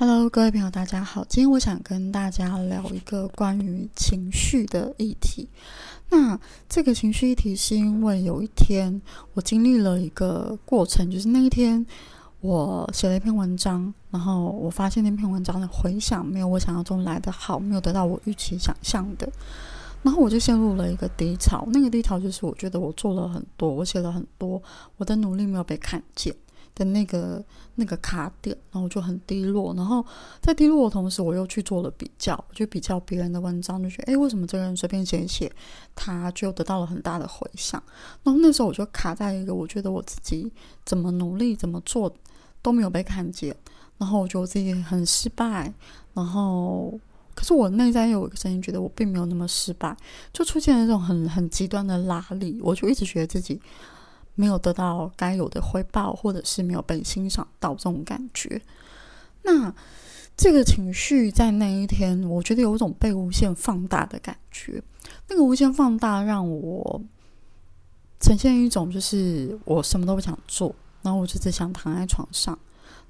[0.00, 1.22] Hello，各位朋友，大家好。
[1.28, 5.46] 今天我想跟大家聊一个关于情绪的议题。
[6.08, 8.98] 那这个情绪议题是因为有一天
[9.34, 11.84] 我经历了一个过程，就是那一天
[12.40, 19.30] 我写了一篇文章，然后我发现那篇文章的回响没有我想象中来的好，没有得到我预期想象的，
[20.02, 21.68] 然后我就陷入了一个低潮。
[21.70, 24.62] 那个低潮就是我觉得我做了很多，我写了很多，
[24.96, 26.34] 我的努力没有被看见。
[26.74, 27.44] 的那个
[27.74, 30.04] 那个卡点，然后就很低落，然后
[30.40, 35.50] 在低落的同时，我又去做了比较，就比较别人的文章，就觉得，诶，为什么这个人随便写一写，
[35.94, 37.82] 他就得到了很大的回响？
[38.22, 40.50] 然后那时候我就卡在一个，我觉得我自己
[40.84, 42.14] 怎么努力怎么做
[42.62, 43.54] 都没有被看见，
[43.98, 45.72] 然后我觉得我自己很失败，
[46.14, 46.98] 然后
[47.34, 49.96] 可是我内在又有一个声音，觉得我并没有那么失败，
[50.32, 53.60] 就出现了这种很很极端的拉力，我就一直觉得自己。
[54.40, 58.62] 没有得到该有的回报，或者是没有被欣赏到这种感觉，
[59.42, 59.70] 那
[60.34, 64.82] 这个情绪在那一天，我觉得有一种被无限放大的感觉。
[65.28, 67.02] 那个无限放大让我
[68.18, 72.58] 呈现一种，就是我什么都不想做，然后我就只想躺在床上，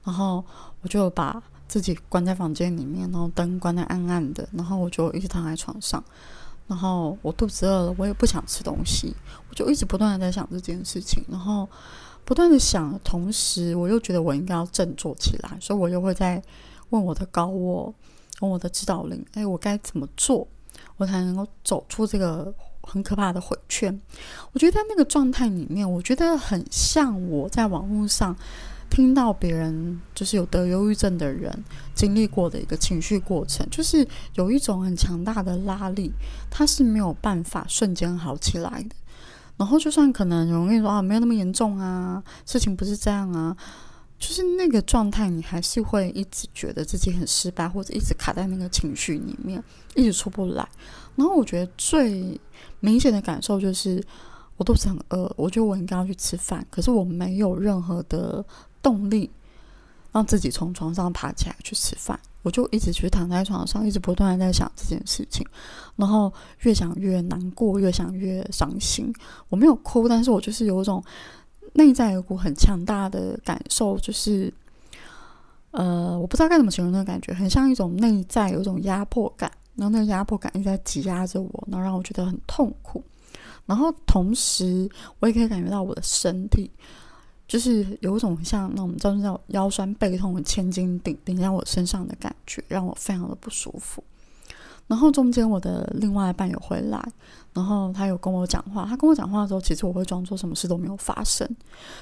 [0.03, 0.45] 然后
[0.83, 6.03] 我就把自己关在房间里面，然后灯关的暗暗的，然后我就一直躺在床上。
[6.71, 9.13] 然后我肚子饿了，我也不想吃东西，
[9.49, 11.69] 我就一直不断的在想这件事情，然后
[12.25, 16.41] 不断的想，同时我又觉得我应该要振作起来，所以我又会在
[16.91, 17.93] 问我的高我，
[18.41, 20.47] 问我的指导灵，哎，我该怎么做，
[20.97, 24.01] 我才能够走出这个很可怕的回圈？
[24.53, 28.37] 我觉得在那个状态里面，我觉得很像我在网络上。
[28.91, 36.13] 听到别人就是有得忧郁症的人经历过的一个情绪过程，就是有一种很强大的拉力，
[36.51, 38.97] 他是没有办法瞬间好起来的。
[39.57, 43.57] 然后就算可能容易说啊，没有那么严重啊，事情不是这样啊，
[44.19, 49.63] 就是那个状态，你还是会一直觉得自己很失败，或者一直卡在那个情绪里面，
[49.95, 50.69] 一直出不来。
[51.15, 52.41] 然后我觉得最
[52.81, 54.03] 明显的感受就是，
[54.57, 58.45] 我肚子很饿，我觉得我应该要去吃饭，可是我没有任何的。
[58.83, 59.31] 动力
[60.13, 65.47] 让自己从床上爬起来去吃饭，我就一直去躺在床上，一直不断的在想这件事情，
[65.97, 69.13] 然后越想越难过，越想越伤心。
[69.49, 71.05] 我没有哭，但是我就是有一种
[71.75, 74.53] 内在有股很强大的感受，就是
[75.71, 83.05] 呃，我不知道该怎么形容那个感觉，很像一种内在有一种压迫感，然后那个压迫感一直在挤压着我，然后让我觉得很痛苦。
[83.67, 86.69] 然后同时，我也可以感觉到我的身体。
[87.51, 94.05] 就是有一种像那种叫叫腰酸背痛、千斤顶顶在我身上的感觉，让我非常的不舒服。
[94.87, 97.05] 然后中间我的另外一半有回来，
[97.53, 98.87] 然后他有跟我讲话。
[98.87, 101.45] 他跟我讲话的时候，其实我会装作什么事都没有发生。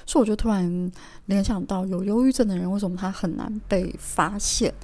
[0.04, 0.92] 所以我就突然
[1.24, 4.74] 联想到，有忧郁症的人为什么他很难被发现？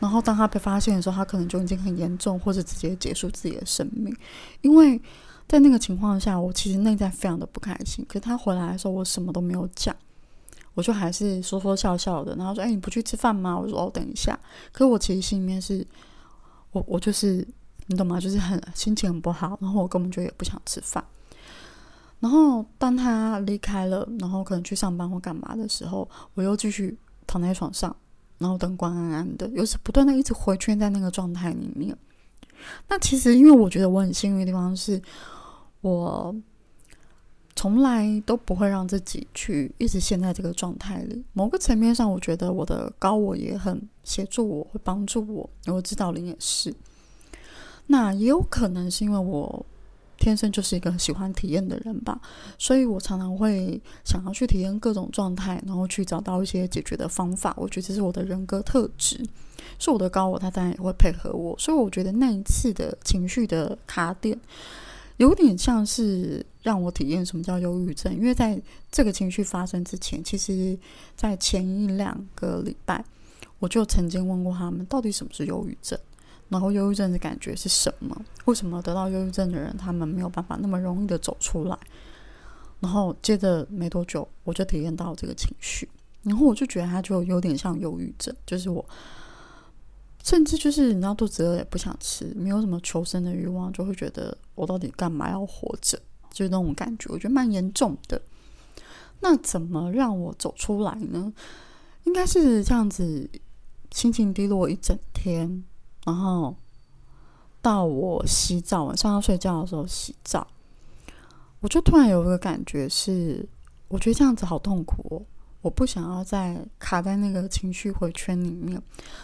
[0.00, 4.12] 然后当他被发现的时候，他可能就已经很严重，或者直接结束自己的生命，
[4.62, 5.00] 因为。
[5.50, 8.06] 在那个情况下，我其实内在非常的不开心。
[8.08, 9.92] 可是他回来的时候，我什么都没有讲，
[10.74, 12.36] 我就还是说说笑笑的。
[12.36, 14.38] 然后说：“哎，你不去吃饭吗？”我说：“哦，等一下。”
[14.70, 15.84] 可是我其实心里面是，
[16.70, 17.44] 我我就是
[17.88, 18.20] 你懂吗？
[18.20, 21.04] 就是很心情很不好，然后我根本就也不想吃饭。
[22.20, 26.96] 然后当他离开了，然后可能去上班或干嘛的时候，我又继续
[27.26, 27.96] 躺在床上，
[28.38, 31.96] 然后灯光暗暗的，又是不断的一直回圈在那个状态里面。
[32.86, 35.02] 那其实，因为我觉得我很幸运的地方是。
[35.80, 36.34] 我
[37.56, 41.24] 从来都不会让自己去一直陷在这个状态里。
[41.32, 45.50] 某个层面上，我觉得我的高我也很协助我，会帮助我。
[45.66, 46.74] 我指导灵也是。
[47.86, 49.66] 那也有可能是因为我
[50.16, 52.20] 天生就是一个喜欢体验的人吧，
[52.56, 57.52] 所以我常常会想要去体验各种状态，然后去找到一些解决的方法。
[57.56, 59.22] 我觉得这是我的人格特质，
[59.78, 61.58] 是我的高我，他当然也会配合我。
[61.58, 64.38] 所以我觉得那一次的情绪的卡点。
[65.20, 68.58] 有点像是让我体验什么叫忧郁症，因为在
[68.90, 70.78] 这个情绪发生之前，其实，
[71.14, 73.04] 在前一两个礼拜，
[73.58, 75.98] 我就曾经问过他们，到底什么是忧郁症，
[76.48, 78.18] 然后忧郁症的感觉是什么？
[78.46, 81.78] 为什么得到忧郁症的人，他们没有办法那么容易的走出来？
[82.80, 85.86] 然后接着没多久，我就体验到这个情绪，
[86.22, 88.82] 然后我就觉得它就有点像忧郁症，就是我。
[90.22, 95.98] 甚至就是你知道肚子饿也不想吃，没有什么求生的欲望，就会觉得我到底干嘛要活着？
[96.32, 98.20] 就是那种感觉，我觉得蛮严重的。
[99.20, 101.32] 那怎么让我走出来呢？
[102.04, 103.28] 应该是这样子，
[103.90, 105.64] 心情低落一整天，
[106.04, 106.56] 然后
[107.60, 110.46] 到我洗澡，晚上要睡觉的时候洗澡，
[111.60, 113.46] 我就突然有一个感觉是，
[113.88, 115.22] 我觉得这样子好痛苦哦。
[115.62, 118.80] 我不想要再卡在那个情绪回圈里面，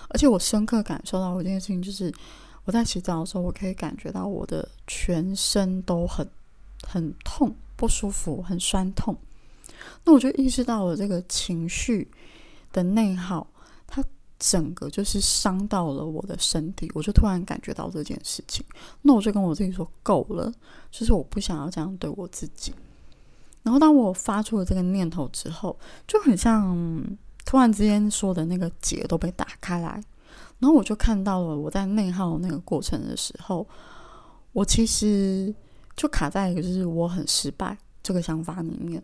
[0.09, 2.12] 而且我深刻感受到一件事情，就是
[2.65, 6.29] 我在洗澡的时候，我可以感觉到我的全身都很
[6.87, 9.17] 很痛、不舒服、很酸痛。
[10.05, 12.11] 那我就意识到了这个情绪
[12.73, 13.47] 的内耗，
[13.87, 14.05] 它
[14.38, 16.91] 整个就是伤到了我的身体。
[16.94, 18.65] 我就突然感觉到这件事情，
[19.03, 20.53] 那我就跟我自己说够了，
[20.91, 22.75] 就是我不想要这样对我自己。
[23.67, 25.77] 然后当我发出了这个念头之后，
[26.07, 27.05] 就很像
[27.45, 30.01] 突然之间说的那个结都被打开来，
[30.61, 33.67] 然后我就看到了我在内耗那个过程的时候，
[34.53, 35.53] 我其实
[35.97, 39.03] 就卡在一个就是我很失败这个想法里面。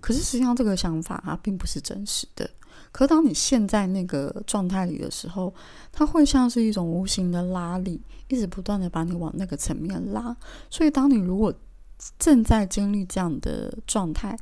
[0.00, 2.50] 可是实际上这个想法它并不是真实的。
[2.90, 5.54] 可当你陷在那个状态里的时候，
[5.92, 10.36] 它会像是一种无形的拉力，一直不断的把你往那个层面拉。
[10.68, 11.54] 所以当你如果
[12.18, 14.36] 正在经历这样的状态，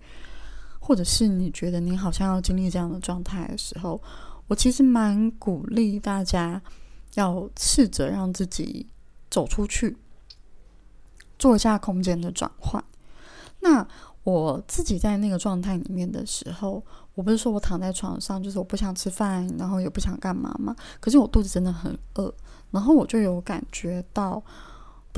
[0.79, 4.01] 或者是你觉得你好像要经历这样的状态的时候，
[4.47, 6.63] 我其实蛮鼓励大家
[7.15, 8.87] 要试着让自己
[9.31, 9.97] 走出去，
[11.39, 12.83] 做一下空间的转换。
[13.61, 13.87] 那
[14.23, 16.83] 我自己在那个状态里面的时候，
[17.15, 20.77] 我不是说我躺在床上，就是我不想吃饭，然后也不想干嘛嘛。
[21.01, 22.33] 可是我肚子真的很饿，
[22.71, 24.43] 然后我就有感觉到。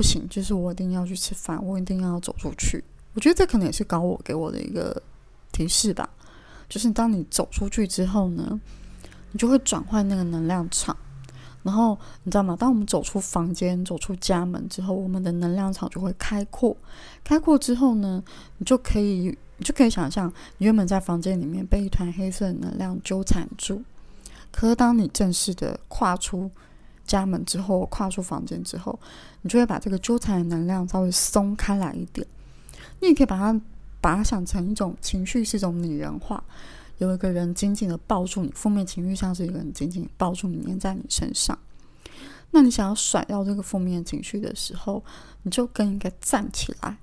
[0.01, 2.83] 不行，就是我一定要去吃饭，我一定要走出去。
[3.13, 4.99] 我觉得这可能也是高我给我的一个
[5.51, 6.09] 提示吧。
[6.67, 8.59] 就是当你走出去之后呢，
[9.31, 10.97] 你就会转换那个能量场。
[11.61, 12.57] 然后你知道吗？
[12.59, 16.75] 当我们走出房间、走出家门之后，我们的能量场就会开阔。
[17.23, 18.23] 开阔之后呢，
[18.57, 23.83] 你就可以，你就可以想象，你原本在房间里面被一团黑色能量纠缠住。
[24.51, 26.49] 可是当你正式的跨出，
[27.05, 28.97] 家门之后，跨出房间之后，
[29.41, 32.25] 你就会把这个纠缠的能量稍微松开来一点。
[32.99, 33.59] 你也可以把它
[33.99, 36.43] 把它想成一种情绪，是一种拟人化。
[36.99, 41.57] 有一个人紧紧的抱住你，负面情绪像是一个人紧紧抱住你，粘在你身上。
[42.51, 45.03] 那你想要甩掉这个负面情绪的时候，
[45.41, 46.97] 你就更应该站起来，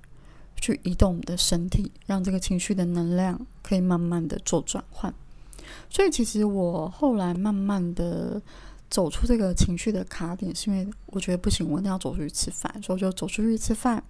[0.55, 5.13] 去移动你的身体，让这个情绪的能量可以慢慢的做转换。
[5.89, 8.41] 所以，其实我后来慢慢的。
[8.89, 14.03] 走出这个情绪的卡点，是因为我觉得不行，我一定要走出去吃饭，所以我就走出去吃饭。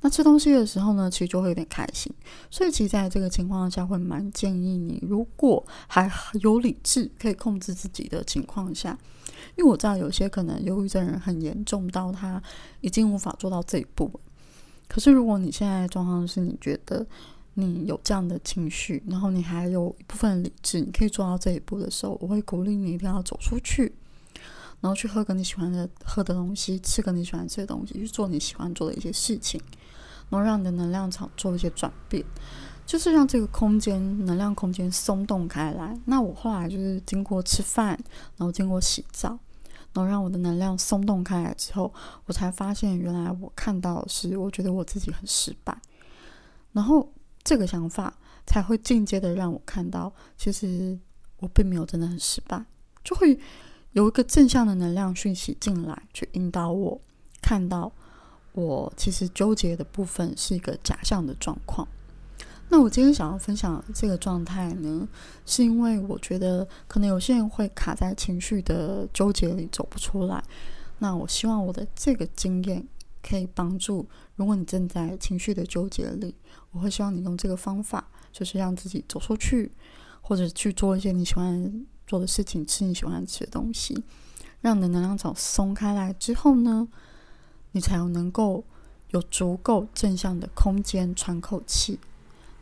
[0.00, 2.12] 那吃东西的时候呢，其实就会有点开心。
[2.50, 6.10] 所以，其实在这个情况下，会蛮建议你，如果还
[6.40, 8.96] 有理智，可以控制自己的情况下，
[9.56, 12.40] 因为我知道有些可能忧郁症人很严重到他
[12.80, 14.10] 已经无法做到这一步。
[14.88, 17.04] 可是，如果你现在的状况是你觉得
[17.54, 23.92] 你有这样的情绪，然后你还有一部分理智，你可以做到这一步的时候，我会鼓励你一定要走出去。
[24.80, 29.60] 然后去喝个你喜欢的喝的东西，吃个你喜欢吃的东西，去做你喜欢做的一些事情，
[30.30, 32.24] 然后让你的能量场做一些转变，
[32.86, 35.94] 就是让这个空间能量空间松动开来。
[36.06, 37.90] 那我后来就是经过吃饭，
[38.36, 39.38] 然后经过洗澡，
[39.92, 41.92] 然后让我的能量松动开来之后，
[42.24, 45.76] 我才发现原来我看到的是，我觉得我自己很失败，
[46.72, 47.12] 然后
[47.42, 48.16] 这个想法
[48.46, 50.98] 才会间接的让我看到，其实
[51.36, 52.64] 我并没有真的很失败，
[53.04, 53.38] 就会。
[53.92, 57.00] 有一个正向的能量讯息进来，去引导我
[57.42, 57.90] 看到
[58.52, 61.86] 我其实纠结的部分是一个假象的状况。
[62.68, 65.08] 那我今天想要分享这个状态呢，
[65.44, 70.40] 是因为我觉得可能有些人会卡在情绪的纠结里走不出来。
[70.98, 72.86] 那我希望我的这个经验
[73.20, 76.36] 可以帮助，如果你正在情绪的纠结里，
[76.70, 79.72] 我会希望你用这个方法，就是让自己走出去，
[80.20, 81.84] 或者去做一些你喜欢。
[82.10, 84.02] 做的事情，吃你喜欢吃的东西，
[84.60, 86.88] 让你的能量场松开来之后呢，
[87.70, 88.64] 你才有能够
[89.10, 92.00] 有足够正向的空间喘口气，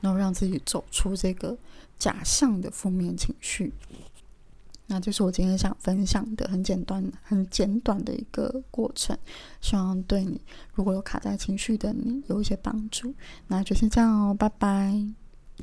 [0.03, 1.57] 然后让自己走出这个
[1.99, 3.73] 假象的负面情绪。
[4.89, 9.17] 那就是我今天想分享的很简短、很简短的一个过程，
[9.63, 10.39] 希望对你
[10.75, 13.15] 如果有卡在情绪的你有一些帮助。
[13.47, 15.28] 那就先这样哦，拜拜。